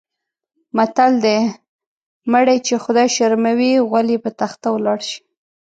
[0.77, 1.39] متل دی:
[2.31, 5.19] مړی چې خدای شرموي غول یې په تخته ولاړ شي.